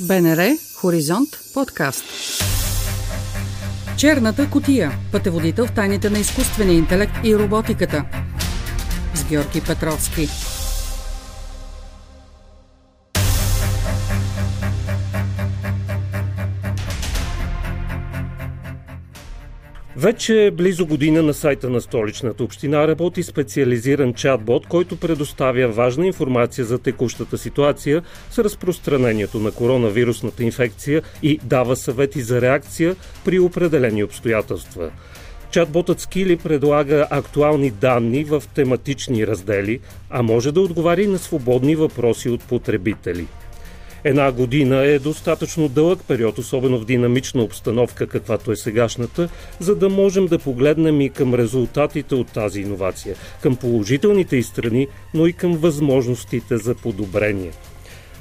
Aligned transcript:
БНР 0.00 0.56
Хоризонт 0.74 1.28
подкаст. 1.54 2.04
Черната 3.96 4.50
котия. 4.50 4.92
Пътеводител 5.12 5.66
в 5.66 5.72
тайните 5.72 6.10
на 6.10 6.18
изкуствения 6.18 6.76
интелект 6.78 7.12
и 7.24 7.36
роботиката. 7.36 8.04
С 9.14 9.24
Георги 9.24 9.60
Петровски. 9.60 10.28
Вече 19.98 20.50
близо 20.54 20.86
година 20.86 21.22
на 21.22 21.34
сайта 21.34 21.70
на 21.70 21.80
столичната 21.80 22.44
община 22.44 22.88
работи 22.88 23.22
специализиран 23.22 24.14
чатбот, 24.14 24.66
който 24.66 24.96
предоставя 24.96 25.68
важна 25.68 26.06
информация 26.06 26.64
за 26.64 26.78
текущата 26.78 27.38
ситуация 27.38 28.02
с 28.30 28.38
разпространението 28.38 29.38
на 29.38 29.50
коронавирусната 29.50 30.44
инфекция 30.44 31.02
и 31.22 31.38
дава 31.44 31.76
съвети 31.76 32.20
за 32.20 32.40
реакция 32.40 32.96
при 33.24 33.38
определени 33.38 34.04
обстоятелства. 34.04 34.90
Чатботът 35.50 36.00
Скили 36.00 36.36
предлага 36.36 37.06
актуални 37.10 37.70
данни 37.70 38.24
в 38.24 38.42
тематични 38.54 39.26
раздели, 39.26 39.80
а 40.10 40.22
може 40.22 40.52
да 40.52 40.60
отговаря 40.60 41.02
и 41.02 41.06
на 41.06 41.18
свободни 41.18 41.76
въпроси 41.76 42.28
от 42.28 42.42
потребители– 42.42 43.26
Една 44.08 44.32
година 44.32 44.76
е 44.76 44.98
достатъчно 44.98 45.68
дълъг 45.68 45.98
период, 46.08 46.38
особено 46.38 46.78
в 46.78 46.84
динамична 46.84 47.42
обстановка, 47.42 48.06
каквато 48.06 48.52
е 48.52 48.56
сегашната, 48.56 49.28
за 49.60 49.76
да 49.76 49.88
можем 49.88 50.26
да 50.26 50.38
погледнем 50.38 51.00
и 51.00 51.10
към 51.10 51.34
резултатите 51.34 52.14
от 52.14 52.32
тази 52.32 52.60
иновация, 52.60 53.16
към 53.42 53.56
положителните 53.56 54.36
и 54.36 54.42
страни, 54.42 54.88
но 55.14 55.26
и 55.26 55.32
към 55.32 55.56
възможностите 55.56 56.56
за 56.56 56.74
подобрение. 56.74 57.50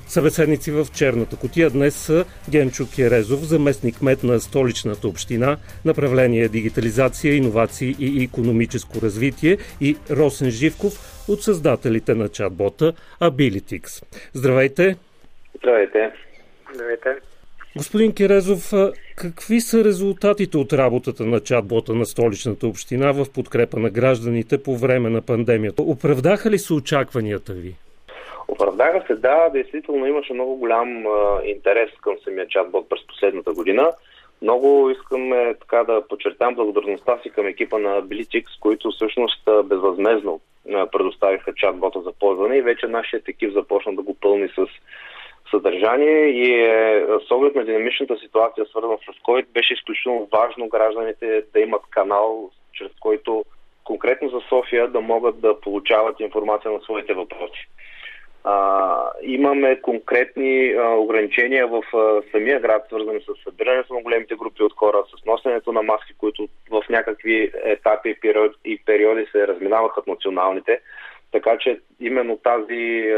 Събеседници 0.07 0.71
в 0.71 0.87
черната 0.93 1.35
котия 1.35 1.69
днес 1.69 1.95
са 1.95 2.25
Генчо 2.49 2.87
Керезов, 2.95 3.43
заместник 3.43 4.01
мет 4.01 4.23
на 4.23 4.39
столичната 4.39 5.07
община, 5.07 5.57
направление 5.85 6.47
дигитализация, 6.47 7.35
иновации 7.35 7.95
и 7.99 8.23
економическо 8.23 9.01
развитие 9.01 9.57
и 9.81 9.95
Росен 10.11 10.51
Живков 10.51 11.23
от 11.27 11.43
създателите 11.43 12.15
на 12.15 12.29
чатбота 12.29 12.93
Abilitix. 13.21 14.03
Здравейте! 14.33 14.95
Здравейте. 15.65 16.11
Здравейте. 16.73 17.15
Господин 17.77 18.13
Керезов, 18.15 18.93
какви 19.15 19.61
са 19.61 19.83
резултатите 19.83 20.57
от 20.57 20.73
работата 20.73 21.25
на 21.25 21.39
чатбота 21.39 21.93
на 21.93 22.05
столичната 22.05 22.67
община 22.67 23.11
в 23.11 23.25
подкрепа 23.35 23.79
на 23.79 23.89
гражданите 23.89 24.63
по 24.63 24.77
време 24.77 25.09
на 25.09 25.21
пандемията? 25.21 25.81
Оправдаха 25.81 26.49
ли 26.49 26.57
се 26.57 26.73
очакванията 26.73 27.53
ви? 27.53 27.75
Оправдаха 28.47 29.03
се, 29.07 29.15
да. 29.15 29.49
Действително 29.53 30.05
имаше 30.05 30.33
много 30.33 30.55
голям 30.55 31.05
а, 31.07 31.41
интерес 31.45 31.89
към 32.01 32.15
самия 32.23 32.47
чатбот 32.47 32.89
през 32.89 33.07
последната 33.07 33.53
година. 33.53 33.91
Много 34.41 34.89
искаме 34.89 35.55
така 35.59 35.83
да 35.83 36.07
подчертам 36.07 36.55
благодарността 36.55 37.19
си 37.23 37.29
към 37.29 37.47
екипа 37.47 37.77
на 37.77 38.03
Bilitix, 38.03 38.45
които 38.59 38.91
всъщност 38.91 39.49
безвъзмезно 39.63 40.39
предоставиха 40.91 41.53
чатбота 41.53 42.01
за 42.01 42.11
ползване 42.19 42.57
и 42.57 42.61
вече 42.61 42.87
нашият 42.87 43.29
екип 43.29 43.53
започна 43.53 43.95
да 43.95 44.01
го 44.01 44.15
пълни 44.21 44.47
с 44.47 44.67
съдържание 45.51 46.27
и 46.27 46.61
е, 46.61 47.05
с 47.27 47.31
оглед 47.31 47.55
на 47.55 47.65
динамичната 47.65 48.17
ситуация, 48.17 48.65
свързана 48.65 48.97
с 48.97 49.21
COVID, 49.21 49.45
беше 49.45 49.73
изключително 49.73 50.27
важно 50.31 50.67
гражданите 50.67 51.43
да 51.53 51.59
имат 51.59 51.81
канал, 51.89 52.51
чрез 52.73 52.91
който 52.99 53.45
конкретно 53.83 54.29
за 54.29 54.39
София 54.49 54.87
да 54.87 55.01
могат 55.01 55.41
да 55.41 55.59
получават 55.59 56.19
информация 56.19 56.71
на 56.71 56.79
своите 56.79 57.13
въпроси. 57.13 57.67
А, 58.47 59.11
имаме 59.21 59.81
конкретни 59.81 60.71
а, 60.71 60.89
ограничения 60.89 61.67
в 61.67 61.83
а, 61.93 62.21
самия 62.31 62.59
град, 62.59 62.85
свързани 62.87 63.19
с 63.19 63.43
събирането 63.43 63.93
на 63.93 64.01
големите 64.01 64.35
групи 64.35 64.63
от 64.63 64.73
хора, 64.73 65.03
с 65.07 65.25
носенето 65.25 65.71
на 65.71 65.81
маски, 65.81 66.13
които 66.17 66.47
в 66.71 66.83
някакви 66.89 67.51
етапи 67.63 68.09
и 68.09 68.19
периоди, 68.19 68.55
и 68.65 68.81
периоди 68.85 69.25
се 69.31 69.47
разминаваха 69.47 69.99
от 69.99 70.07
националните. 70.07 70.79
Така 71.35 71.57
че 71.57 71.79
именно 71.99 72.37
тази 72.37 72.73
е, 72.73 73.15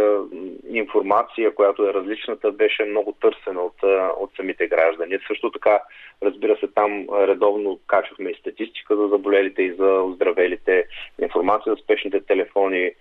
информация, 0.69 1.55
която 1.55 1.89
е 1.89 1.93
различната, 1.93 2.51
беше 2.51 2.83
много 2.83 3.11
търсена 3.11 3.61
от, 3.61 3.83
е, 3.83 3.97
от 4.19 4.31
самите 4.35 4.67
граждани. 4.67 5.17
Също 5.27 5.51
така, 5.51 5.81
разбира 6.23 6.57
се, 6.57 6.67
там 6.67 7.07
редовно 7.11 7.79
качвахме 7.87 8.29
и 8.29 8.39
статистика 8.39 8.95
за 8.95 9.07
заболелите 9.07 9.61
и 9.61 9.73
за 9.73 9.85
оздравелите, 9.85 10.85
информация 11.21 11.73
за 11.75 11.81
спешните 11.83 12.21
телефони, 12.21 12.83
е, 12.83 12.93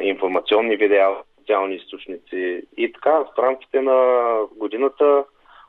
информационни 0.00 0.76
видеа, 0.76 1.08
социални 1.38 1.74
източници. 1.74 2.62
И 2.76 2.92
така, 2.92 3.10
в 3.10 3.28
рамките 3.38 3.80
на 3.80 4.38
годината 4.56 5.24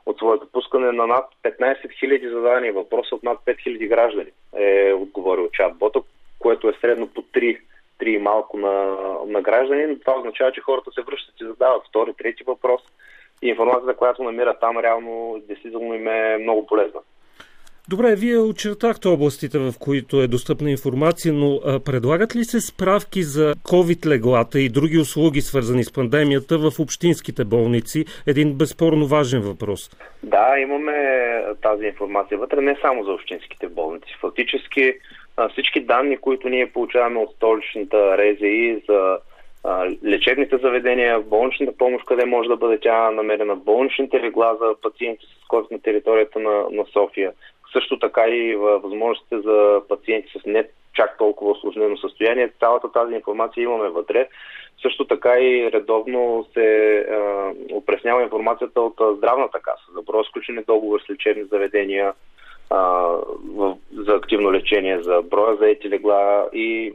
от 0.06 0.18
своето 0.18 0.52
пускане 0.52 0.92
на 0.92 1.06
над 1.06 1.24
15 1.44 1.76
000 2.04 2.32
зададени 2.32 2.70
въпроса 2.70 3.14
от 3.14 3.22
над 3.22 3.38
5 3.46 3.56
000 3.66 3.88
граждани 3.88 4.30
е 4.56 4.92
отговорил 4.92 5.48
чат-бота, 5.48 6.02
което 6.38 6.68
е 6.68 6.78
средно 6.80 7.06
по 7.06 7.22
3 7.22 7.58
три 7.98 8.18
малко 8.18 8.58
на, 8.58 8.96
на 9.26 9.42
граждани, 9.42 9.86
но 9.86 9.98
това 9.98 10.18
означава, 10.18 10.52
че 10.52 10.60
хората 10.60 10.90
се 10.92 11.02
връщат 11.02 11.34
и 11.40 11.44
задават 11.44 11.82
втори, 11.88 12.12
трети 12.18 12.44
въпрос 12.46 12.82
и 13.42 13.48
информацията, 13.48 13.96
която 13.96 14.22
намира 14.22 14.58
там, 14.60 14.78
реално, 14.78 15.42
действително 15.48 15.94
им 15.94 16.08
е 16.08 16.38
много 16.38 16.66
полезна. 16.66 17.00
Добре, 17.90 18.14
вие 18.16 18.38
очертахте 18.38 19.08
областите, 19.08 19.58
в 19.58 19.72
които 19.80 20.22
е 20.22 20.28
достъпна 20.28 20.70
информация, 20.70 21.32
но 21.34 21.60
а, 21.66 21.80
предлагат 21.80 22.36
ли 22.36 22.44
се 22.44 22.60
справки 22.60 23.22
за 23.22 23.54
COVID-леглата 23.54 24.58
и 24.58 24.68
други 24.68 24.98
услуги, 24.98 25.40
свързани 25.40 25.84
с 25.84 25.92
пандемията 25.92 26.58
в 26.58 26.80
общинските 26.80 27.44
болници? 27.44 28.04
Един 28.26 28.54
безспорно 28.54 29.06
важен 29.06 29.40
въпрос. 29.40 29.90
Да, 30.22 30.58
имаме 30.58 30.94
тази 31.62 31.84
информация 31.84 32.38
вътре, 32.38 32.60
не 32.60 32.76
само 32.82 33.04
за 33.04 33.12
общинските 33.12 33.68
болници. 33.68 34.16
Фактически 34.20 34.92
всички 35.52 35.80
данни, 35.80 36.16
които 36.16 36.48
ние 36.48 36.72
получаваме 36.72 37.20
от 37.20 37.30
столичната 37.34 38.18
РЗИ 38.18 38.82
за 38.88 39.18
лечебните 40.04 40.56
заведения, 40.56 41.20
болничната 41.20 41.76
помощ, 41.78 42.06
къде 42.06 42.24
може 42.24 42.48
да 42.48 42.56
бъде 42.56 42.80
тя 42.80 43.10
намерена, 43.10 43.56
болничните 43.56 44.20
легла 44.20 44.56
за 44.60 44.74
пациенти 44.82 45.26
с 45.26 45.48
COVID 45.48 45.72
на 45.72 45.82
територията 45.82 46.38
на, 46.38 46.66
на 46.70 46.84
София, 46.92 47.32
също 47.72 47.98
така 47.98 48.28
и 48.28 48.56
възможностите 48.56 49.40
за 49.40 49.80
пациенти 49.88 50.28
с 50.38 50.46
не 50.46 50.68
чак 50.94 51.18
толкова 51.18 51.50
осложнено 51.50 51.96
състояние. 51.96 52.50
Цялата 52.60 52.92
тази 52.92 53.14
информация 53.14 53.62
имаме 53.62 53.88
вътре. 53.88 54.28
Също 54.82 55.04
така 55.04 55.40
и 55.40 55.70
редовно 55.72 56.46
се 56.54 56.98
а, 56.98 57.52
опреснява 57.72 58.22
информацията 58.22 58.80
от 58.80 58.94
здравната 59.16 59.58
каса 59.60 59.84
за 59.94 60.02
броя 60.02 60.24
сключени 60.24 60.62
договор 60.66 61.00
с 61.00 61.10
лечебни 61.10 61.44
заведения, 61.44 62.12
за 63.92 64.14
активно 64.14 64.52
лечение, 64.52 65.02
за 65.02 65.22
броя 65.30 65.56
за 65.56 65.70
ети 65.70 65.90
легла 65.90 66.46
и 66.52 66.94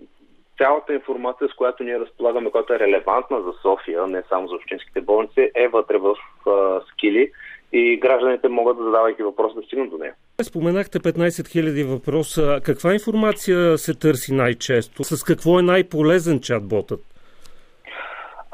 цялата 0.57 0.93
информация, 0.93 1.47
с 1.49 1.53
която 1.53 1.83
ние 1.83 1.99
разполагаме, 1.99 2.51
която 2.51 2.73
е 2.73 2.79
релевантна 2.79 3.41
за 3.41 3.53
София, 3.61 4.07
не 4.07 4.23
само 4.29 4.47
за 4.47 4.55
общинските 4.55 5.01
болници, 5.01 5.51
е 5.55 5.67
вътре 5.67 5.97
в 5.97 6.15
а, 6.47 6.81
скили 6.91 7.31
и 7.73 7.97
гражданите 7.97 8.47
могат 8.47 8.77
да 8.77 8.83
задавайки 8.83 9.23
въпрос 9.23 9.55
да 9.55 9.61
стигнат 9.61 9.89
до 9.89 9.97
нея. 9.97 10.13
Споменахте 10.41 10.99
15 10.99 11.27
000 11.27 11.85
въпроса. 11.85 12.59
Каква 12.63 12.93
информация 12.93 13.77
се 13.77 13.93
търси 13.93 14.33
най-често? 14.33 15.03
С 15.03 15.23
какво 15.23 15.59
е 15.59 15.61
най-полезен 15.61 16.39
чатботът? 16.39 17.12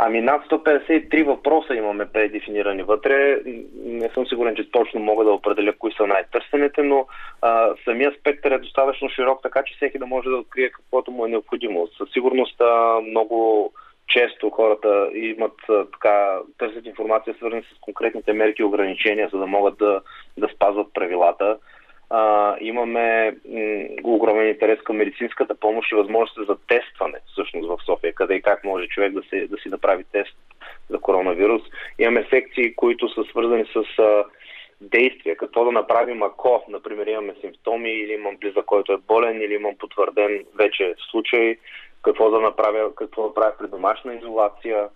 Ами 0.02 0.22
над 0.22 0.46
153 0.46 1.24
въпроса 1.24 1.76
имаме 1.76 2.06
предефинирани 2.06 2.84
вътре. 2.84 3.42
Не 3.86 4.10
съм 4.10 4.28
сигурен, 4.28 4.56
че 4.56 4.72
точно 4.72 5.00
мога 5.00 5.26
да 5.26 5.32
определя 5.32 5.74
кои 5.80 5.92
са 5.94 6.08
най-търсените, 6.08 6.84
но 6.84 7.08
а, 7.42 7.74
самия 7.86 8.12
спектър 8.20 8.52
е 8.52 8.60
достатъчно 8.60 9.10
широк, 9.10 9.40
така 9.44 9.64
че 9.64 9.76
всеки 9.76 10.00
да 10.00 10.06
може 10.06 10.30
да 10.30 10.36
открие 10.36 10.70
каквото 10.70 11.12
му 11.12 11.26
е 11.26 11.30
необходимо. 11.30 11.88
Със 11.98 12.12
сигурност 12.12 12.62
а, 12.62 13.02
много 13.02 13.72
често 14.08 14.50
хората 14.50 15.10
имат 15.14 15.56
така, 15.68 16.40
търсят 16.58 16.86
информация 16.86 17.34
свързана 17.34 17.63
с 17.63 17.80
конкретните 17.81 18.34
мерки 18.34 18.62
и 18.62 18.66
ограничения, 18.66 19.30
за 19.34 19.40
да 19.40 19.48
могат 19.48 19.78
да, 19.78 20.02
да 20.38 20.48
спазват 20.56 20.94
правилата 20.94 21.57
а, 22.09 22.56
имаме 22.61 23.35
м- 23.50 23.85
огромен 24.03 24.47
интерес 24.47 24.79
към 24.79 24.97
медицинската 24.97 25.56
помощ 25.56 25.91
и 25.91 25.95
възможности 25.95 26.41
за 26.47 26.57
тестване 26.67 27.17
всъщност 27.31 27.69
в 27.69 27.85
София, 27.85 28.13
къде 28.13 28.35
и 28.35 28.41
как 28.41 28.63
може 28.63 28.88
човек 28.88 29.13
да, 29.13 29.21
се, 29.29 29.47
да 29.47 29.57
си 29.57 29.69
направи 29.69 30.03
тест 30.11 30.38
за 30.89 31.00
коронавирус. 31.00 31.61
Имаме 32.00 32.27
секции, 32.29 32.75
които 32.75 33.09
са 33.09 33.23
свързани 33.23 33.65
с 33.65 34.00
а, 34.00 34.23
действия, 34.81 35.35
какво 35.35 35.65
да 35.65 35.71
направим 35.71 36.23
ако, 36.23 36.63
например, 36.69 37.07
имаме 37.07 37.35
симптоми 37.41 37.91
или 37.91 38.13
имам 38.13 38.38
близък, 38.38 38.65
който 38.65 38.94
е 38.94 38.97
болен 38.97 39.41
или 39.41 39.53
имам 39.53 39.75
потвърден 39.79 40.45
вече 40.56 40.95
случай, 41.11 41.57
какво 42.03 42.29
да 42.29 42.39
направя, 42.39 42.95
какво 42.95 43.27
да 43.27 43.33
правя 43.33 43.53
при 43.59 43.67
домашна 43.67 44.15
изолация. 44.15 44.89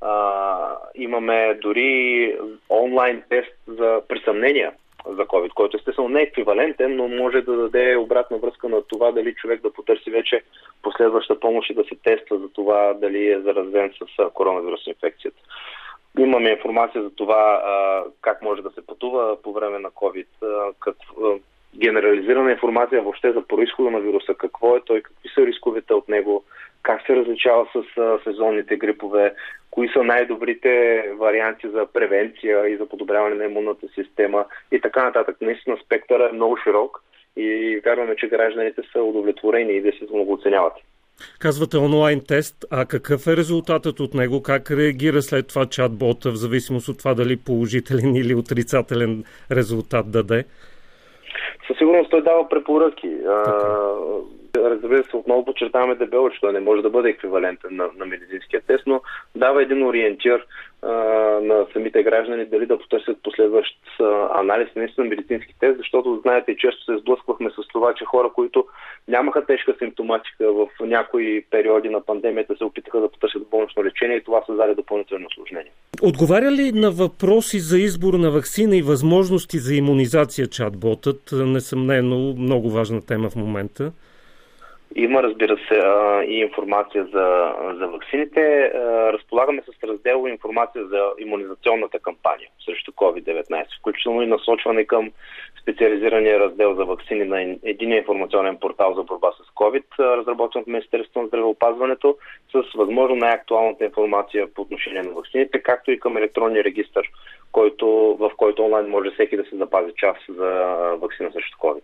А, 0.00 0.76
имаме 0.94 1.58
дори 1.62 2.38
онлайн 2.70 3.22
тест 3.28 3.52
за 3.66 4.02
присъмнения 4.08 4.72
за 5.06 5.22
COVID, 5.26 5.52
който 5.54 5.76
естествено 5.76 6.08
не 6.08 6.20
е 6.20 6.22
еквивалентен, 6.22 6.96
но 6.96 7.08
може 7.08 7.40
да 7.40 7.56
даде 7.56 7.96
обратна 7.96 8.38
връзка 8.38 8.68
на 8.68 8.82
това 8.82 9.12
дали 9.12 9.34
човек 9.34 9.62
да 9.62 9.72
потърси 9.72 10.10
вече 10.10 10.42
последваща 10.82 11.40
помощ 11.40 11.70
и 11.70 11.74
да 11.74 11.84
се 11.84 11.94
тества 12.04 12.38
за 12.38 12.48
това 12.48 12.94
дали 12.94 13.30
е 13.30 13.40
заразен 13.40 13.92
с 13.98 14.30
коронавирус 14.34 14.86
инфекцията. 14.86 15.38
имаме 16.18 16.50
информация 16.50 17.02
за 17.02 17.10
това 17.10 17.62
а, 17.64 18.04
как 18.20 18.42
може 18.42 18.62
да 18.62 18.70
се 18.70 18.86
пътува 18.86 19.42
по 19.42 19.52
време 19.52 19.78
на 19.78 19.90
COVID, 19.90 20.26
а, 20.42 20.72
как, 20.80 20.96
а, 21.24 21.38
генерализирана 21.78 22.50
информация 22.50 23.02
въобще 23.02 23.32
за 23.32 23.42
происхода 23.42 23.90
на 23.90 24.00
вируса, 24.00 24.34
какво 24.34 24.76
е 24.76 24.80
той, 24.84 25.00
какви 25.00 25.28
са 25.34 25.46
рисковете 25.46 25.94
от 25.94 26.08
него, 26.08 26.44
как 26.82 27.06
се 27.06 27.16
различава 27.16 27.66
с 27.72 28.00
а, 28.00 28.18
сезонните 28.24 28.76
грипове, 28.76 29.34
кои 29.70 29.88
са 29.88 30.02
най-добрите 30.02 31.04
варианти 31.18 31.68
за 31.68 31.86
превенция 31.92 32.68
и 32.68 32.76
за 32.76 32.88
подобряване 32.88 33.34
на 33.34 33.44
имунната 33.44 33.86
система 33.94 34.44
и 34.72 34.80
така 34.80 35.04
нататък. 35.04 35.36
Наистина 35.40 35.76
спектъра 35.84 36.28
е 36.28 36.34
много 36.34 36.56
широк 36.64 37.02
и 37.36 37.80
вярваме, 37.84 38.16
че 38.16 38.28
гражданите 38.28 38.82
са 38.92 39.02
удовлетворени 39.02 39.72
и 39.72 39.80
действително 39.80 40.24
го 40.24 40.32
оценяват. 40.32 40.72
Казвате 41.38 41.76
онлайн 41.76 42.20
тест, 42.28 42.64
а 42.70 42.86
какъв 42.86 43.26
е 43.26 43.36
резултатът 43.36 44.00
от 44.00 44.14
него? 44.14 44.42
Как 44.42 44.70
реагира 44.70 45.22
след 45.22 45.48
това 45.48 45.66
чат-бота, 45.66 46.30
в 46.30 46.34
зависимост 46.34 46.88
от 46.88 46.98
това 46.98 47.14
дали 47.14 47.36
положителен 47.36 48.16
или 48.16 48.34
отрицателен 48.34 49.24
резултат 49.50 50.10
даде? 50.10 50.44
Със 51.66 51.78
сигурност 51.78 52.10
той 52.10 52.22
дава 52.22 52.48
препоръки. 52.48 53.16
Разбира 54.56 55.04
се, 55.04 55.16
отново 55.16 55.44
подчертаваме 55.44 55.94
дебело, 55.94 56.30
че 56.30 56.40
той 56.40 56.52
не 56.52 56.60
може 56.60 56.82
да 56.82 56.90
бъде 56.90 57.08
еквивалентен 57.08 57.76
на, 57.76 57.88
на 57.96 58.06
медицинския 58.06 58.60
тест, 58.60 58.84
но 58.86 59.00
дава 59.34 59.62
един 59.62 59.86
ориентир 59.86 60.46
а, 60.82 60.88
на 61.42 61.66
самите 61.72 62.02
граждани 62.02 62.44
дали 62.44 62.66
да 62.66 62.78
потърсят 62.78 63.22
последващ 63.22 63.76
а, 64.00 64.40
анализ 64.40 64.68
наистина 64.76 65.06
медицински 65.06 65.54
тест, 65.60 65.78
защото 65.78 66.20
знаете, 66.22 66.56
често 66.56 66.84
се 66.84 66.98
сблъсквахме 66.98 67.50
с 67.50 67.68
това, 67.72 67.94
че 67.94 68.04
хора, 68.04 68.30
които 68.34 68.64
нямаха 69.08 69.46
тежка 69.46 69.74
симптоматика 69.78 70.52
в 70.52 70.68
някои 70.80 71.44
периоди 71.50 71.88
на 71.88 72.00
пандемията, 72.00 72.56
се 72.56 72.64
опитаха 72.64 73.00
да 73.00 73.08
потърсят 73.08 73.42
болнично 73.50 73.84
лечение 73.84 74.16
и 74.16 74.24
това 74.24 74.42
създаде 74.46 74.74
допълнително 74.74 75.26
осложнение. 75.26 75.72
Отговаря 76.02 76.50
ли 76.50 76.72
на 76.72 76.90
въпроси 76.90 77.58
за 77.58 77.78
избор 77.78 78.14
на 78.14 78.30
вакцина 78.30 78.76
и 78.76 78.82
възможности 78.82 79.58
за 79.58 79.74
иммунизация 79.74 80.46
чат-ботът? 80.46 81.44
Несъмнено 81.46 82.34
много 82.38 82.70
важна 82.70 83.06
тема 83.06 83.30
в 83.30 83.36
момента. 83.36 83.92
Има, 84.94 85.22
разбира 85.22 85.56
се, 85.56 85.80
и 86.26 86.40
информация 86.40 87.04
за, 87.04 87.54
за 87.78 87.86
вакцините. 87.86 88.70
Разполагаме 89.12 89.62
с 89.62 89.84
раздел 89.84 90.26
информация 90.28 90.86
за 90.86 91.10
иммунизационната 91.18 91.98
кампания 91.98 92.48
срещу 92.64 92.92
COVID-19, 92.92 93.64
включително 93.80 94.22
и 94.22 94.26
насочване 94.26 94.84
към 94.84 95.10
специализирания 95.62 96.40
раздел 96.40 96.74
за 96.74 96.84
вакцини 96.84 97.24
на 97.24 97.56
един 97.62 97.92
информационен 97.92 98.56
портал 98.56 98.94
за 98.94 99.02
борба 99.02 99.30
с 99.32 99.54
COVID, 99.54 99.84
разработен 99.98 100.60
от 100.60 100.66
Министерството 100.66 101.20
на 101.22 101.28
здравеопазването, 101.28 102.16
с 102.52 102.76
възможно 102.76 103.16
най-актуалната 103.16 103.84
информация 103.84 104.54
по 104.54 104.62
отношение 104.62 105.02
на 105.02 105.10
вакцините, 105.10 105.62
както 105.62 105.90
и 105.90 106.00
към 106.00 106.16
електронния 106.16 106.64
регистр, 106.64 107.02
който, 107.52 107.86
в 108.20 108.30
който 108.36 108.64
онлайн 108.64 108.88
може 108.88 109.10
всеки 109.10 109.36
да 109.36 109.44
се 109.44 109.56
запази 109.56 109.92
част 109.96 110.20
за 110.28 110.50
вакцина 111.00 111.32
срещу 111.32 111.58
COVID. 111.58 111.82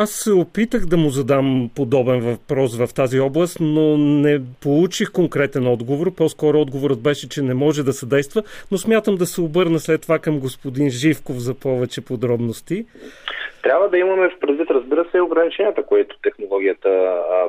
Аз 0.00 0.10
се 0.10 0.32
опитах 0.32 0.86
да 0.86 0.96
му 0.96 1.08
задам 1.08 1.70
подобен 1.76 2.20
въпрос 2.20 2.78
в 2.78 2.94
тази 2.94 3.20
област, 3.20 3.58
но 3.60 3.96
не 3.96 4.40
получих 4.62 5.12
конкретен 5.12 5.66
отговор. 5.66 6.14
По-скоро 6.16 6.60
отговорът 6.60 7.02
беше, 7.02 7.28
че 7.28 7.42
не 7.42 7.54
може 7.54 7.82
да 7.82 7.92
съдейства, 7.92 8.42
но 8.72 8.78
смятам 8.78 9.14
да 9.14 9.26
се 9.26 9.40
обърна 9.40 9.78
след 9.78 10.02
това 10.02 10.18
към 10.18 10.40
господин 10.40 10.90
Живков 10.90 11.36
за 11.36 11.54
повече 11.54 12.04
подробности. 12.04 12.86
Трябва 13.62 13.88
да 13.88 13.98
имаме 13.98 14.28
в 14.28 14.38
предвид, 14.40 14.70
разбира 14.70 15.04
се, 15.10 15.20
ограниченията, 15.20 15.86
които 15.86 16.16
технологията 16.22 16.90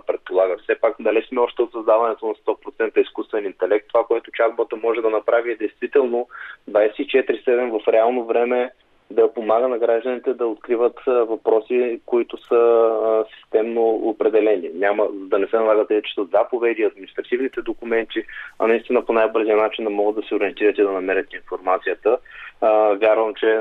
предполага. 0.08 0.56
Все 0.64 0.76
пак 0.82 0.96
далеч 1.00 1.28
сме 1.28 1.42
още 1.42 1.62
от 1.62 1.72
създаването 1.72 2.28
на 2.28 2.34
100% 2.34 3.02
изкуствен 3.02 3.46
интелект. 3.46 3.88
Това, 3.88 4.04
което 4.04 4.32
чатбота 4.32 4.76
може 4.76 5.02
да 5.02 5.10
направи 5.10 5.52
е 5.52 5.56
действително 5.56 6.28
24-7 6.72 7.80
в 7.80 7.88
реално 7.88 8.26
време 8.26 8.72
да 9.12 9.34
помага 9.34 9.68
на 9.68 9.78
гражданите 9.78 10.34
да 10.34 10.48
откриват 10.48 11.00
въпроси, 11.06 12.02
които 12.06 12.38
са 12.38 13.26
системно 13.40 13.82
определени. 13.90 14.70
Няма 14.74 15.08
да 15.14 15.40
не 15.40 15.48
се 15.48 15.56
налагат 15.56 15.88
да 15.88 16.02
четат 16.02 16.30
заповеди, 16.32 16.84
административните 16.84 17.62
документи, 17.62 18.24
а 18.60 18.68
наистина 18.68 19.06
по 19.06 19.14
най-бързия 19.14 19.58
начин 19.58 19.86
да 19.86 19.90
могат 19.90 20.16
да 20.16 20.28
се 20.28 20.36
ориентират 20.36 20.78
и 20.78 20.82
да 20.82 20.92
намерят 20.92 21.34
информацията. 21.34 22.18
Вярвам, 23.02 23.34
че 23.36 23.60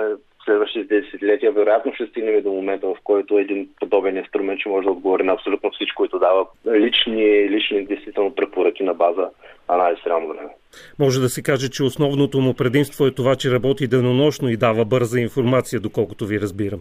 следващите 0.49 1.01
десетилетия 1.01 1.53
вероятно 1.53 1.95
ще 1.95 2.07
стигнем 2.07 2.43
до 2.43 2.53
момента, 2.53 2.87
в 2.87 2.97
който 3.05 3.39
един 3.39 3.69
подобен 3.81 4.17
инструмент 4.17 4.61
ще 4.61 4.69
може 4.69 4.85
да 4.85 4.91
отговори 4.91 5.23
на 5.23 5.33
абсолютно 5.33 5.71
всичко, 5.71 5.97
което 5.97 6.19
дава 6.19 6.47
лични, 6.67 7.51
лични 7.51 7.87
действително 7.87 8.35
препоръки 8.35 8.83
на 8.83 8.95
база 8.95 9.29
анализ 9.69 9.99
реално 10.07 10.29
време. 10.29 10.51
Може 10.99 11.21
да 11.21 11.29
се 11.29 11.43
каже, 11.43 11.69
че 11.71 11.83
основното 11.83 12.41
му 12.41 12.55
предимство 12.55 13.07
е 13.07 13.15
това, 13.15 13.37
че 13.37 13.51
работи 13.51 13.89
денонощно 13.89 14.49
и 14.49 14.57
дава 14.57 14.85
бърза 14.85 15.21
информация, 15.21 15.81
доколкото 15.81 16.27
ви 16.27 16.41
разбирам. 16.41 16.81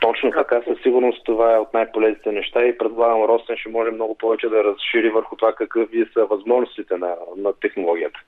Точно 0.00 0.30
така, 0.30 0.60
със 0.68 0.82
сигурност 0.82 1.24
това 1.24 1.54
е 1.54 1.58
от 1.58 1.74
най-полезните 1.74 2.32
неща 2.32 2.64
и 2.64 2.78
предполагам 2.78 3.24
Ростен 3.24 3.56
ще 3.56 3.68
може 3.68 3.90
много 3.90 4.18
повече 4.18 4.48
да 4.48 4.64
разшири 4.64 5.10
върху 5.10 5.36
това 5.36 5.52
какви 5.52 6.06
са 6.14 6.24
възможностите 6.24 6.96
на, 6.96 7.10
на 7.36 7.52
технологията. 7.60 8.20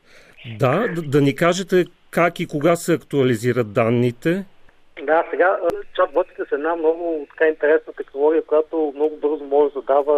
Да, 0.58 0.88
да, 0.94 1.02
да 1.02 1.20
ни 1.20 1.34
кажете 1.34 1.84
как 2.11 2.40
и 2.40 2.46
кога 2.46 2.76
се 2.76 2.93
актуализират 2.93 3.72
данните? 3.72 4.44
Да, 5.05 5.25
сега 5.31 5.59
чатботите 5.97 6.43
са 6.49 6.55
една 6.55 6.77
много 6.77 7.27
така 7.31 7.49
интересна 7.49 7.93
технология, 7.93 8.43
която 8.43 8.93
много 8.97 9.17
бързо 9.17 9.45
може 9.45 9.75
да 9.75 9.83
дава 9.83 10.17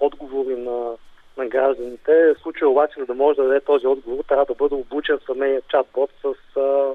отговори 0.00 0.56
на, 0.56 0.96
на 1.36 1.46
гражданите. 1.46 2.34
В 2.34 2.42
случая 2.42 2.68
обаче, 2.68 2.94
за 3.00 3.06
да 3.06 3.14
може 3.14 3.36
да 3.36 3.42
даде 3.42 3.60
този 3.60 3.86
отговор, 3.86 4.24
трябва 4.28 4.44
да 4.44 4.54
бъде 4.54 4.74
обучен 4.74 5.18
самия 5.26 5.60
чатбот 5.68 6.10
с 6.22 6.56
а, 6.60 6.92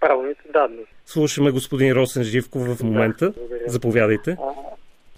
правилните 0.00 0.42
данни. 0.52 0.84
Слушаме 1.06 1.50
господин 1.50 1.92
Росен 1.92 2.22
Живков 2.22 2.62
в 2.62 2.82
момента. 2.82 3.30
Да, 3.30 3.58
Заповядайте. 3.66 4.30
А, 4.30 4.52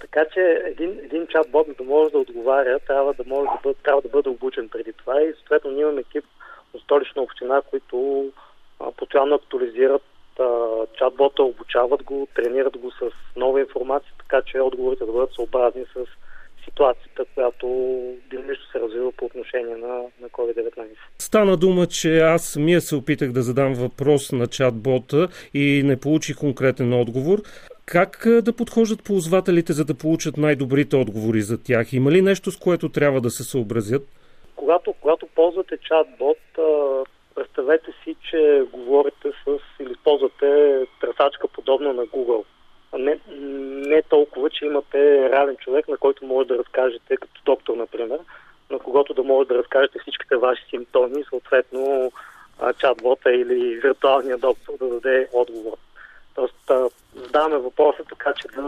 така 0.01 0.25
че 0.35 0.63
един, 0.65 0.99
един 1.05 1.27
чатбот, 1.27 1.67
да 1.79 1.85
може 1.85 2.13
да 2.13 2.19
отговаря, 2.19 2.79
трябва 2.87 3.15
да, 3.15 3.25
може 3.27 3.47
да, 3.47 3.59
бъде, 3.63 3.79
трябва 3.83 4.03
да 4.03 4.09
бъде 4.09 4.29
обучен 4.29 4.69
преди 4.69 4.93
това 4.93 5.23
и 5.23 5.33
съответно 5.33 5.71
ние 5.71 5.83
имаме 5.83 6.01
екип 6.01 6.25
от 6.75 6.83
столична 6.83 7.23
община, 7.23 7.63
които 7.71 8.25
а, 8.81 8.93
постоянно 8.93 9.35
актуализират 9.35 10.03
чатбота, 10.99 11.43
обучават 11.43 12.03
го, 12.03 12.29
тренират 12.35 12.79
го 12.79 12.91
с 12.91 13.11
нова 13.37 13.61
информация, 13.61 14.13
така 14.19 14.43
че 14.43 14.61
отговорите 14.61 15.05
да 15.05 15.13
бъдат 15.13 15.35
съобразни 15.35 15.85
с 15.85 16.07
ситуацията, 16.65 17.25
която 17.35 17.67
динамично 18.31 18.65
се 18.73 18.81
развива 18.81 19.13
по 19.13 19.25
отношение 19.25 19.77
на, 19.77 20.03
на 20.21 20.29
COVID-19. 20.29 20.87
Стана 21.19 21.57
дума, 21.57 21.87
че 21.87 22.19
аз 22.19 22.45
самия 22.45 22.81
се 22.81 22.97
опитах 22.97 23.33
да 23.33 23.43
задам 23.43 23.75
въпрос 23.75 24.33
на 24.33 24.47
чат-бота 24.47 25.29
и 25.55 25.83
не 25.85 26.01
получих 26.01 26.39
конкретен 26.39 26.93
отговор. 26.93 27.39
Как 27.87 28.27
да 28.43 28.53
подхождат 28.53 29.05
ползвателите, 29.05 29.73
за 29.73 29.85
да 29.85 29.95
получат 29.95 30.37
най-добрите 30.37 30.97
отговори 30.97 31.41
за 31.41 31.63
тях? 31.63 31.93
Има 31.93 32.11
ли 32.11 32.23
нещо, 32.23 32.51
с 32.51 32.59
което 32.59 32.89
трябва 32.89 33.21
да 33.21 33.31
се 33.31 33.45
съобразят? 33.45 34.03
Когато, 34.57 34.93
когато 34.93 35.27
ползвате 35.27 35.75
чат-бот, 35.75 36.39
представете 37.37 37.93
си, 38.05 38.17
че 38.31 38.65
говорите 38.73 39.33
с 39.45 39.59
или 39.81 39.95
ползвате 40.05 40.81
търсачка 41.01 41.49
подобна 41.49 41.93
на 41.93 42.07
Google. 42.07 42.45
Не, 42.99 43.19
не 43.89 44.03
толкова, 44.03 44.51
че 44.51 44.65
имате 44.65 45.31
реален 45.31 45.57
човек, 45.57 45.89
на 45.89 45.97
който 45.97 46.27
може 46.27 46.49
да 46.49 46.59
разкажете, 46.59 47.17
като 47.17 47.41
доктор, 47.45 47.77
например, 47.77 48.19
на 48.71 48.79
когото 48.79 49.15
да 49.15 49.23
може 49.23 49.49
да 49.49 49.55
разкажете 49.55 49.99
всичките 49.99 50.37
ваши 50.37 50.63
симптоми, 50.71 51.25
съответно 51.29 52.13
чатбота 52.79 53.33
или 53.33 53.81
виртуалния 53.81 54.39
доктор 54.39 54.73
да 54.81 54.89
даде 54.89 55.29
отговор. 55.33 55.77
Тоест, 56.35 56.71
задаваме 57.15 57.57
въпроса 57.57 58.05
така, 58.09 58.33
че 58.35 58.49
да, 58.49 58.63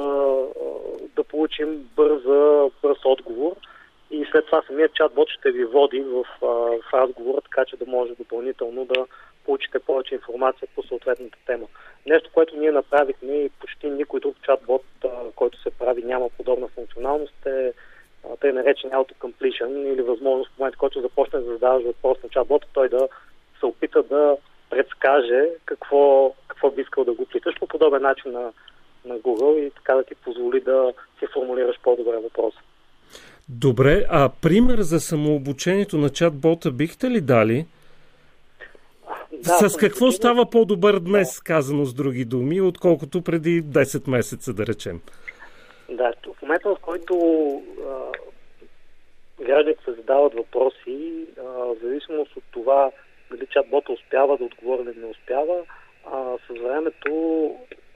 да 1.16 1.24
получим 1.24 1.88
бърза, 1.96 2.68
бърз 2.82 2.98
отговор 3.04 3.56
и 4.10 4.26
след 4.32 4.46
това 4.46 4.62
самият 4.62 4.94
чатбот 4.94 5.28
ще 5.28 5.50
ви 5.50 5.64
води 5.64 6.00
в, 6.00 6.24
в 6.40 6.94
разговора, 6.94 7.40
така 7.40 7.64
че 7.64 7.76
да 7.76 7.86
може 7.86 8.14
допълнително 8.14 8.84
да 8.84 9.06
получите 9.44 9.78
повече 9.78 10.14
информация 10.14 10.68
по 10.74 10.82
съответната 10.82 11.38
тема. 11.46 11.66
Нещо, 12.06 12.30
което 12.34 12.56
ние 12.56 12.72
направихме 12.72 13.32
и 13.32 13.48
почти 13.48 13.90
никой 13.90 14.20
друг 14.20 14.36
чатбот, 14.42 14.84
който 15.36 15.62
се 15.62 15.70
прави, 15.70 16.02
няма 16.02 16.28
подобна 16.30 16.68
функционалност, 16.68 17.46
е 17.46 17.72
тъй 18.40 18.52
наречен 18.52 18.90
autocompletion 18.90 19.92
или 19.92 20.02
възможност 20.02 20.50
в 20.50 20.58
момента, 20.58 20.78
който 20.78 21.00
започне 21.00 21.40
да 21.40 21.52
задаваш 21.52 21.84
въпрос 21.84 22.22
на 22.22 22.28
чатбота, 22.28 22.66
той 22.72 22.88
да 22.88 23.08
се 23.58 23.66
опита 23.66 24.02
да 24.02 24.36
предскаже 24.70 25.48
какво, 25.64 26.34
какво 26.48 26.70
би 26.70 26.82
искал 26.82 27.04
да 27.04 27.12
го 27.12 27.26
питаш 27.26 27.54
по 27.60 27.66
подобен 27.66 28.02
начин 28.02 28.32
на, 28.32 28.52
на 29.04 29.18
Google 29.18 29.58
и 29.58 29.70
така 29.70 29.94
да 29.94 30.04
ти 30.04 30.14
позволи 30.14 30.60
да 30.60 30.92
си 31.18 31.26
формулираш 31.32 31.76
по-добре 31.82 32.16
въпроса. 32.16 32.58
Добре, 33.48 34.06
а 34.10 34.30
пример 34.42 34.78
за 34.78 35.00
самообучението 35.00 35.98
на 35.98 36.08
чат-бота 36.08 36.70
бихте 36.70 37.10
ли 37.10 37.20
дали? 37.20 37.66
Да, 39.32 39.68
с 39.68 39.76
какво 39.76 40.06
да, 40.06 40.12
става 40.12 40.50
по-добър 40.50 40.98
днес, 40.98 41.40
казано 41.40 41.84
с 41.84 41.94
други 41.94 42.24
думи, 42.24 42.60
отколкото 42.60 43.22
преди 43.22 43.62
10 43.62 44.10
месеца, 44.10 44.52
да 44.52 44.66
речем? 44.66 45.00
Да, 45.88 46.12
в 46.38 46.42
момента, 46.42 46.68
в 46.68 46.78
който 46.82 47.14
гражданите 49.40 49.84
се 49.84 49.92
задават 49.92 50.34
въпроси, 50.34 51.26
а, 51.38 51.42
в 51.42 51.76
зависимост 51.82 52.36
от 52.36 52.44
това 52.50 52.90
дали 53.30 53.46
чат-бота 53.46 53.92
успява 53.92 54.38
да 54.38 54.44
отговори 54.44 54.82
или 54.82 55.00
не 55.00 55.06
успява, 55.06 55.64
а, 56.12 56.36
с 56.46 56.60
времето 56.62 57.10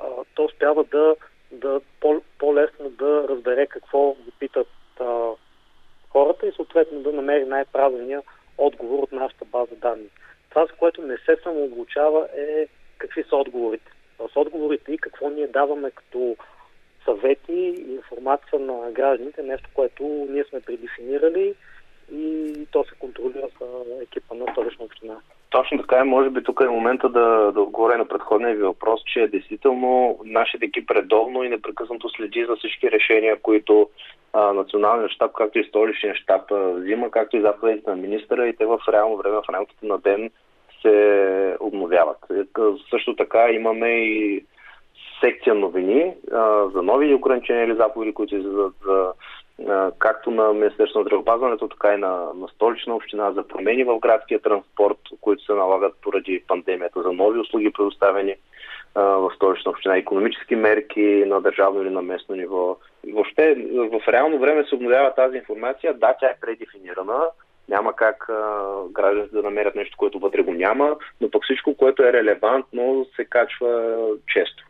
а, 0.00 0.06
то 0.35 0.44
успява 0.44 0.85
да, 0.85 1.16
да 1.52 1.80
по, 2.00 2.23
по-лесно 2.38 2.90
да 2.90 3.26
разбере 3.28 3.66
какво 3.66 3.99
го 3.99 4.30
питат 4.38 4.68
а, 5.00 5.30
хората 6.43 6.47
и 6.47 6.57
съответно 6.57 7.03
да 7.03 7.13
намери 7.13 7.45
най-правилния 7.45 8.23
отговор 8.59 9.03
от 9.03 9.13
нашата 9.13 9.45
база 9.45 9.77
данни. 9.77 10.09
Това, 10.51 10.67
с 10.67 10.73
което 10.79 11.03
не 11.03 11.17
се 11.17 11.37
самообучава 11.43 12.29
е 12.37 12.69
какви 12.99 13.23
са 13.23 13.37
отговорите. 13.37 13.93
С 14.19 14.37
отговорите 14.37 14.93
и 14.93 14.99
какво 14.99 15.31
ние 15.31 15.47
даваме 15.47 15.91
като 15.91 16.37
съвети 17.05 17.53
и 17.53 17.95
информация 17.95 18.61
на 18.61 18.91
гражданите, 18.91 19.43
нещо, 19.43 19.69
което 19.75 20.03
ние 20.05 20.45
сме 20.45 20.61
предефинирали 20.61 21.55
и 22.13 22.67
то 22.71 22.85
се 22.85 22.95
контролира 22.99 23.49
с 23.59 23.65
екипа 24.03 24.35
на 24.35 24.53
Столична 24.53 24.85
община. 24.85 25.17
Точно 25.52 25.78
така 25.78 25.99
е. 25.99 26.04
Може 26.04 26.30
би 26.30 26.42
тук 26.42 26.61
е 26.64 26.68
момента 26.68 27.09
да, 27.09 27.52
да 27.52 27.61
отговоря 27.61 27.99
на 27.99 28.04
предходния 28.04 28.54
ви 28.54 28.62
въпрос, 28.62 29.00
че 29.06 29.26
действително 29.26 30.18
нашите 30.25 30.64
екип 30.64 30.90
редовно 30.90 31.44
и 31.44 31.49
непрекъснато 31.49 32.09
следи 32.09 32.47
за 32.49 32.56
всички 32.56 32.90
решения, 32.90 33.37
които 33.42 33.88
а, 34.32 34.52
националният 34.52 35.11
щаб, 35.11 35.32
както 35.32 35.59
и 35.59 35.64
столичният 35.64 36.16
щаб 36.16 36.42
взима, 36.50 37.11
както 37.11 37.37
и 37.37 37.40
заповедите 37.40 37.90
на 37.90 37.97
министъра 37.97 38.49
и 38.49 38.56
те 38.56 38.66
в 38.66 38.78
реално 38.92 39.16
време, 39.16 39.37
в 39.37 39.52
рамките 39.52 39.87
на 39.87 39.99
ден 39.99 40.30
се 40.82 41.56
обновяват. 41.61 42.18
Също 42.90 43.16
така 43.16 43.50
имаме 43.50 43.88
и 43.88 44.44
секция 45.25 45.54
новини 45.54 46.14
а, 46.32 46.68
за 46.75 46.82
нови 46.82 47.14
ограничения 47.14 47.64
или 47.64 47.76
заповеди, 47.76 48.14
които 48.14 48.37
излизат 48.37 48.75
за 48.85 49.12
както 49.99 50.31
на 50.31 50.52
Министерство 50.52 50.99
на 50.99 51.04
здравеопазването, 51.04 51.69
така 51.69 51.95
и 51.95 51.97
на, 51.97 52.26
на 52.35 52.49
столична 52.49 52.95
община 52.95 53.33
за 53.33 53.49
промени 53.49 53.85
в 53.85 53.99
градския 53.99 54.40
транспорт, 54.40 54.99
които 55.21 55.45
се 55.45 55.52
налагат 55.52 55.95
поради 56.02 56.45
пандемията, 56.49 57.02
за 57.02 57.12
нови 57.12 57.38
услуги 57.38 57.73
предоставени 57.73 58.35
в 58.95 59.31
столична 59.35 59.71
община, 59.71 59.97
економически 59.97 60.57
мерки 60.57 61.25
на 61.26 61.40
държавно 61.40 61.83
или 61.83 61.90
на 61.90 62.02
местно 62.02 62.37
ниво. 62.37 62.76
Въобще 63.12 63.54
в 63.75 64.09
реално 64.09 64.38
време 64.38 64.64
се 64.64 64.75
обновява 64.75 65.14
тази 65.14 65.37
информация. 65.37 65.95
Да, 65.95 66.14
тя 66.21 66.26
е 66.26 66.40
предефинирана, 66.40 67.21
няма 67.69 67.97
как 67.97 68.31
гражданите 68.90 69.37
да 69.37 69.42
намерят 69.42 69.75
нещо, 69.75 69.97
което 69.97 70.19
вътре 70.19 70.42
го 70.42 70.52
няма, 70.52 70.97
но 71.21 71.31
пък 71.31 71.45
всичко, 71.45 71.76
което 71.76 72.02
е 72.02 72.12
релевантно, 72.12 73.07
се 73.16 73.25
качва 73.25 73.97
често. 74.33 74.64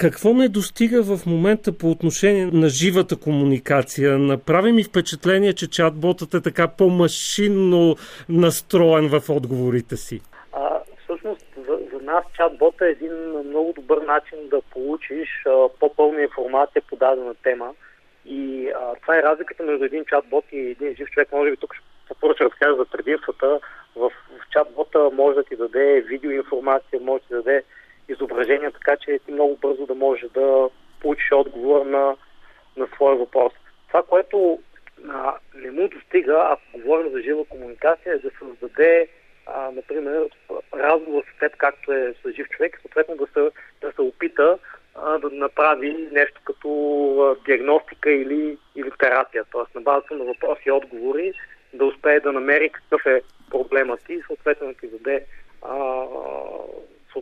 Какво 0.00 0.34
не 0.34 0.48
достига 0.48 1.02
в 1.02 1.26
момента 1.26 1.78
по 1.78 1.90
отношение 1.90 2.46
на 2.46 2.68
живата 2.68 3.16
комуникация? 3.20 4.18
Направи 4.18 4.72
ми 4.72 4.84
впечатление, 4.84 5.52
че 5.52 5.70
чатботът 5.70 6.34
е 6.34 6.40
така 6.40 6.68
по-машинно 6.68 7.96
настроен 8.28 9.08
в 9.08 9.30
отговорите 9.30 9.96
си. 9.96 10.20
А, 10.52 10.80
всъщност, 11.04 11.46
за, 11.56 11.78
за 11.92 12.00
нас 12.02 12.24
чатботът 12.36 12.80
е 12.82 12.90
един 12.90 13.12
много 13.46 13.72
добър 13.72 14.02
начин 14.02 14.38
да 14.50 14.60
получиш 14.62 15.28
а, 15.46 15.68
по-пълна 15.80 16.22
информация 16.22 16.82
по 16.88 16.96
дадена 16.96 17.34
тема. 17.34 17.70
И 18.26 18.68
а, 18.68 18.94
това 19.02 19.18
е 19.18 19.22
разликата 19.22 19.62
между 19.62 19.84
един 19.84 20.04
чатбот 20.04 20.44
и 20.52 20.58
един 20.58 20.94
жив 20.96 21.08
човек. 21.10 21.32
Може 21.32 21.50
би 21.50 21.56
тук 21.56 21.74
ще 22.04 22.14
поръча 22.20 22.44
разкажа 22.44 22.76
за 22.76 22.84
предимствата. 22.84 23.60
В, 23.96 24.10
в 24.10 24.50
чатбота 24.52 25.10
може 25.12 25.34
да 25.34 25.44
ти 25.44 25.56
даде 25.56 26.04
видеоинформация, 26.08 27.00
може 27.00 27.22
да 27.22 27.28
ти 27.28 27.34
даде 27.34 27.64
изображения, 28.08 28.70
така 28.70 28.96
че 28.96 29.18
ти 29.26 29.32
много 29.32 29.56
бързо 29.56 29.86
да 29.86 29.94
можеш 29.94 30.30
да 30.30 30.68
получиш 31.00 31.32
отговор 31.32 31.86
на, 31.86 32.16
на 32.76 32.86
своя 32.94 33.16
въпрос. 33.16 33.52
Това, 33.88 34.02
което 34.02 34.58
а, 35.08 35.34
не 35.54 35.70
му 35.70 35.88
достига, 35.88 36.40
ако 36.50 36.78
говорим 36.78 37.12
за 37.12 37.22
жива 37.22 37.44
комуникация, 37.44 38.14
е 38.14 38.18
да 38.18 38.30
създаде, 38.38 39.08
а, 39.46 39.70
например, 39.70 40.28
разговор 40.74 41.22
с 41.34 41.38
теб, 41.38 41.56
както 41.56 41.92
е 41.92 42.14
с 42.24 42.32
жив 42.32 42.48
човек, 42.48 42.76
и 42.76 42.80
съответно 42.80 43.16
да 43.16 43.26
се, 43.26 43.50
да 43.80 43.92
се 43.92 44.00
опита 44.02 44.58
а, 44.94 45.18
да 45.18 45.30
направи 45.30 46.08
нещо 46.12 46.40
като 46.44 46.68
а, 47.20 47.44
диагностика 47.44 48.10
или, 48.10 48.58
или 48.76 48.90
терапия. 48.98 49.44
Тоест 49.52 49.74
на 49.74 49.80
базата 49.80 50.14
на 50.14 50.24
въпроси 50.24 50.62
и 50.66 50.70
отговори 50.70 51.32
да 51.72 51.84
успее 51.84 52.20
да 52.20 52.32
намери 52.32 52.70
какъв 52.70 53.06
е 53.06 53.22
проблемът 53.50 54.04
ти 54.06 54.12
и 54.12 54.22
съответно 54.26 54.66
да 54.66 54.74
ти 54.74 54.88
даде 54.88 55.24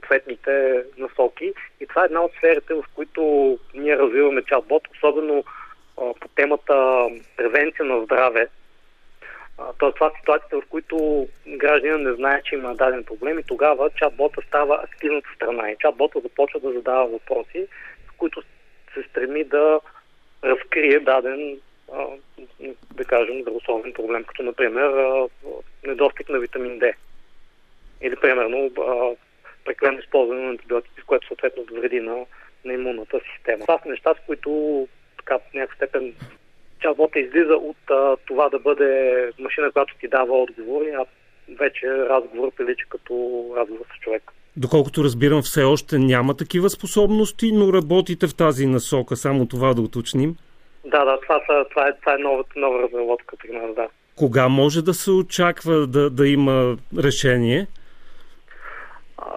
съответните 0.06 0.84
насоки. 0.98 1.52
И 1.80 1.86
това 1.86 2.02
е 2.02 2.04
една 2.04 2.20
от 2.22 2.32
сферите, 2.32 2.74
в 2.74 2.84
които 2.94 3.58
ние 3.74 3.98
развиваме 3.98 4.42
чатбот, 4.42 4.82
особено 4.94 5.44
а, 5.96 6.14
по 6.20 6.28
темата 6.28 7.06
превенция 7.36 7.84
на 7.84 8.04
здраве. 8.04 8.48
Тоест 9.78 9.94
това 9.94 10.10
са 10.10 10.16
ситуациите, 10.18 10.56
в 10.56 10.62
които 10.68 11.28
гражданин 11.48 12.02
не 12.02 12.12
знае, 12.12 12.42
че 12.42 12.54
има 12.54 12.74
даден 12.74 13.04
проблем 13.04 13.38
и 13.38 13.42
тогава 13.42 13.90
чатбота 13.90 14.40
става 14.48 14.80
активната 14.84 15.28
страна 15.34 15.70
и 15.70 15.76
чатбота 15.80 16.20
започва 16.20 16.60
да 16.60 16.72
задава 16.72 17.06
въпроси, 17.06 17.66
в 18.06 18.16
които 18.18 18.42
се 18.94 19.02
стреми 19.02 19.44
да 19.44 19.80
разкрие 20.44 21.00
даден, 21.00 21.58
да 22.94 23.04
кажем, 23.04 23.42
здравословен 23.42 23.92
проблем, 23.92 24.24
като 24.24 24.42
например 24.42 24.90
недостиг 25.86 26.28
на 26.28 26.38
витамин 26.38 26.80
D. 26.80 26.94
Или 28.00 28.16
примерно 28.16 28.70
прекалено 29.66 29.98
използване 29.98 30.42
на 30.42 30.50
антибиотици, 30.50 31.02
което 31.06 31.26
съответно 31.26 31.64
вреди 31.72 32.00
на, 32.00 32.16
на 32.64 32.72
имунната 32.72 33.20
система. 33.34 33.60
Това 33.60 33.78
са 33.82 33.88
неща, 33.88 34.14
с 34.14 34.26
които 34.26 34.50
така 35.18 35.38
в 35.38 35.54
някаква 35.54 35.76
степен 35.76 36.14
чатбота 36.80 37.18
излиза 37.18 37.54
от 37.54 37.90
а, 37.90 38.16
това 38.26 38.48
да 38.48 38.58
бъде 38.58 38.90
машина, 39.38 39.72
която 39.72 39.94
ти 40.00 40.08
дава 40.08 40.42
отговори, 40.42 40.90
а 40.90 41.04
вече 41.58 41.86
разговор 41.86 42.50
прилича 42.56 42.86
като 42.88 43.44
разговор 43.56 43.84
с 43.96 44.00
човек. 44.00 44.32
Доколкото 44.56 45.04
разбирам, 45.04 45.42
все 45.42 45.62
още 45.62 45.98
няма 45.98 46.36
такива 46.36 46.70
способности, 46.70 47.52
но 47.52 47.72
работите 47.72 48.26
в 48.26 48.36
тази 48.36 48.66
насока. 48.66 49.16
Само 49.16 49.46
това 49.46 49.74
да 49.74 49.82
уточним. 49.82 50.36
Да, 50.84 51.04
да, 51.04 51.20
това, 51.20 51.40
са, 51.46 51.64
това, 51.70 51.88
е, 51.88 51.92
това 52.00 52.14
е 52.14 52.18
новата 52.18 52.50
нова 52.56 52.82
разработка 52.82 53.36
при 53.36 53.52
нас, 53.52 53.74
да. 53.74 53.88
Кога 54.16 54.48
може 54.48 54.82
да 54.82 54.94
се 54.94 55.10
очаква 55.10 55.86
да, 55.86 56.10
да 56.10 56.28
има 56.28 56.76
решение? 56.98 57.66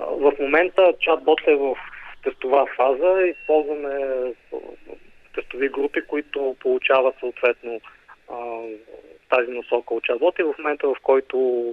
В 0.10 0.34
момента 0.39 0.93
чатбот 1.00 1.41
е 1.48 1.55
в 1.55 1.75
тестова 2.24 2.65
фаза. 2.77 3.22
Използваме 3.22 4.24
тестови 5.36 5.69
групи, 5.69 6.01
които 6.08 6.55
получават 6.60 7.15
съответно 7.19 7.81
тази 9.29 9.51
насока 9.51 9.93
от 9.93 10.03
чатбот 10.03 10.39
и 10.39 10.43
в 10.43 10.55
момента, 10.58 10.88
в 10.88 10.96
който 11.03 11.65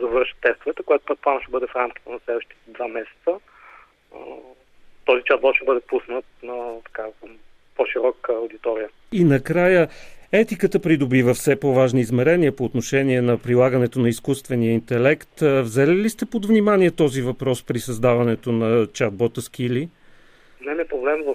завърши 0.00 0.34
тестовете, 0.42 0.82
което 0.82 1.04
предполагам 1.04 1.42
ще 1.42 1.50
бъде 1.50 1.66
в 1.66 1.76
рамките 1.76 2.10
на 2.10 2.18
следващите 2.24 2.56
два 2.66 2.88
месеца, 2.88 3.40
този 5.04 5.22
чатбот 5.24 5.56
ще 5.56 5.64
бъде 5.64 5.80
пуснат 5.80 6.24
на 6.42 6.82
така, 6.84 7.06
по-широка 7.76 8.32
аудитория. 8.32 8.88
И 9.12 9.24
накрая, 9.24 9.88
Етиката 10.32 10.80
придобива 10.80 11.34
все 11.34 11.60
по-важни 11.60 12.00
измерения 12.00 12.56
по 12.56 12.64
отношение 12.64 13.22
на 13.22 13.38
прилагането 13.38 14.00
на 14.00 14.08
изкуствения 14.08 14.72
интелект. 14.72 15.40
Взели 15.40 15.94
ли 15.94 16.08
сте 16.08 16.26
под 16.26 16.46
внимание 16.46 16.90
този 16.90 17.22
въпрос 17.22 17.62
при 17.62 17.78
създаването 17.78 18.52
на 18.52 18.86
чатбота 18.86 19.40
Скили? 19.42 19.88
Е 20.80 20.84
проблем 20.84 21.22
в, 21.24 21.34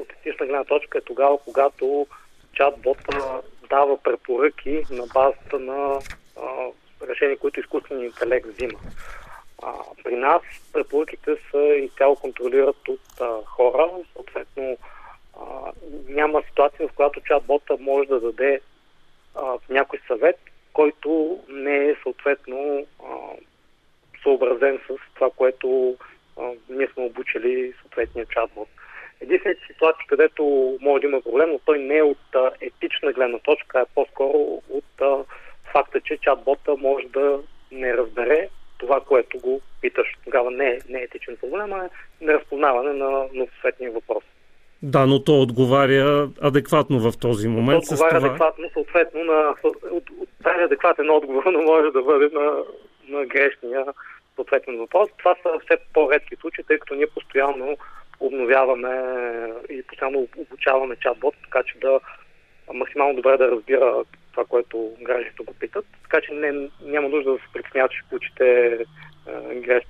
от 0.00 0.12
етична 0.12 0.46
гледна 0.46 0.64
точка 0.64 0.98
е 0.98 1.00
тогава, 1.00 1.38
когато 1.38 2.06
чатбота 2.52 3.40
дава 3.70 4.02
препоръки 4.02 4.82
на 4.90 5.06
базата 5.14 5.58
на 5.58 6.00
а, 6.36 6.66
решения, 7.08 7.38
които 7.38 7.60
изкуственият 7.60 8.14
интелект 8.14 8.46
взима. 8.46 8.78
А, 9.62 9.72
при 10.04 10.16
нас 10.16 10.42
препоръките 10.72 11.36
са 11.50 11.58
и 11.58 11.90
цяло 11.98 12.16
контролират 12.16 12.88
от 12.88 13.20
а, 13.20 13.44
хора, 13.44 13.90
ситуация, 16.66 16.88
в 16.88 16.92
която 16.92 17.20
чатбота 17.20 17.76
може 17.80 18.08
да 18.08 18.20
даде 18.20 18.60
а, 19.34 19.58
някой 19.68 19.98
съвет, 20.06 20.36
който 20.72 21.38
не 21.48 21.76
е 21.76 21.96
съответно 22.02 22.86
а, 23.04 23.06
съобразен 24.22 24.80
с 24.86 25.14
това, 25.14 25.30
което 25.36 25.96
а, 26.40 26.50
ние 26.68 26.88
сме 26.88 27.04
обучили 27.04 27.72
съответния 27.80 28.26
чатбот. 28.26 28.68
Единствените 29.20 29.66
ситуации, 29.66 30.06
където 30.06 30.44
може 30.80 31.00
да 31.00 31.06
има 31.06 31.20
проблем, 31.20 31.50
но 31.50 31.58
той 31.58 31.78
не 31.78 31.96
е 31.96 32.02
от 32.02 32.34
а, 32.34 32.50
етична 32.60 33.12
гледна 33.12 33.38
точка, 33.38 33.80
а 33.80 33.86
по-скоро 33.94 34.62
от 34.70 35.00
а, 35.00 35.24
факта, 35.72 36.00
че 36.00 36.18
чатбота 36.18 36.76
може 36.76 37.06
да 37.06 37.40
не 37.72 37.96
разбере 37.96 38.48
това, 38.78 39.00
което 39.00 39.38
го 39.38 39.60
питаш. 39.80 40.06
Тогава 40.24 40.50
не 40.50 40.68
е, 40.68 40.78
не 40.88 40.98
е 40.98 41.02
етичен 41.02 41.36
проблем, 41.36 41.72
а 41.72 41.84
е 41.84 42.24
неразпознаване 42.24 42.92
на, 42.92 43.10
на 43.10 43.46
съответния 43.46 43.90
въпрос. 43.90 44.24
Да, 44.82 45.06
но 45.06 45.24
то 45.24 45.42
отговаря 45.42 46.28
адекватно 46.40 47.10
в 47.10 47.18
този 47.18 47.48
момент. 47.48 47.82
То 47.88 47.94
отговаря 47.94 48.16
това... 48.16 48.28
адекватно, 48.28 48.70
съответно, 48.72 49.24
на, 49.24 49.54
от, 49.62 49.76
от, 49.92 50.28
тази 50.42 50.62
адекватен 50.62 51.10
отговор, 51.10 51.44
но 51.52 51.62
може 51.62 51.90
да 51.90 52.02
бъде 52.02 52.28
на, 52.32 52.62
на 53.08 53.26
грешния 53.26 53.84
съответен 54.34 54.78
въпрос. 54.78 55.08
Това 55.18 55.34
са 55.42 55.48
все 55.64 55.78
по-редки 55.94 56.36
случаи, 56.36 56.64
тъй 56.64 56.78
като 56.78 56.94
ние 56.94 57.06
постоянно 57.06 57.76
обновяваме 58.20 58.90
и 59.70 59.82
постоянно 59.82 60.28
обучаваме 60.36 60.96
чатбот, 60.96 61.34
така 61.44 61.62
че 61.62 61.78
да 61.78 62.00
максимално 62.74 63.16
добре 63.16 63.36
да 63.36 63.50
разбира 63.50 64.02
това, 64.32 64.44
което 64.44 64.90
гражданите 65.00 65.44
го 65.44 65.54
питат. 65.54 65.86
Така 66.02 66.20
че 66.20 66.32
не, 66.32 66.68
няма 66.82 67.08
нужда 67.08 67.32
да 67.32 67.38
се 67.38 67.52
притесняват, 67.52 67.90
че 67.90 68.02
получите 68.08 68.78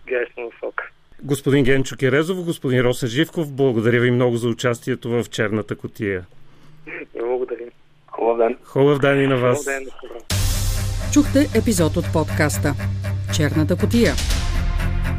грешна 0.06 0.44
насока. 0.44 0.85
Господин 1.26 1.64
Генчо 1.64 1.96
Керезов, 1.96 2.44
господин 2.44 2.80
Росен 2.80 3.08
Живков, 3.08 3.52
благодаря 3.52 4.00
ви 4.00 4.10
много 4.10 4.36
за 4.36 4.48
участието 4.48 5.10
в 5.10 5.24
черната 5.30 5.76
котия. 5.76 6.26
Благодарим. 7.20 7.68
Хубав 8.06 8.38
ден. 8.38 8.56
Хубав 8.64 8.98
ден 8.98 9.22
и 9.22 9.26
на 9.26 9.36
вас. 9.36 9.58
Хубав 9.58 9.74
ден. 9.74 9.86
Чухте 11.12 11.58
епизод 11.58 11.96
от 11.96 12.04
подкаста 12.12 12.74
Черната 13.34 13.76
котия. 13.76 14.14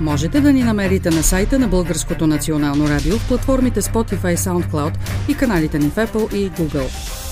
Можете 0.01 0.41
да 0.41 0.53
ни 0.53 0.63
намерите 0.63 1.09
на 1.09 1.23
сайта 1.23 1.59
на 1.59 1.67
Българското 1.67 2.27
национално 2.27 2.89
радио 2.89 3.17
в 3.17 3.27
платформите 3.27 3.81
Spotify, 3.81 4.35
SoundCloud 4.35 4.93
и 5.29 5.37
каналите 5.37 5.79
ни 5.79 5.89
в 5.89 5.95
Apple 5.95 6.35
и 6.35 6.51
Google. 6.51 7.26